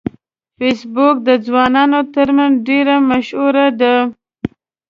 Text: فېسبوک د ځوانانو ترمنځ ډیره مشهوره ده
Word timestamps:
فېسبوک 0.57 1.15
د 1.27 1.29
ځوانانو 1.45 1.99
ترمنځ 2.15 2.53
ډیره 2.67 2.95
مشهوره 3.09 3.67
ده 3.79 3.95